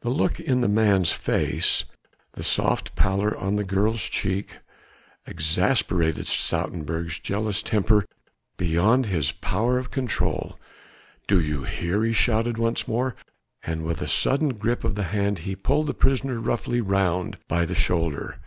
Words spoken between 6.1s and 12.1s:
Stoutenburg's jealous temper beyond his power of control. "Do you hear?"